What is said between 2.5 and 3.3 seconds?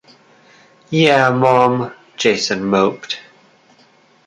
moped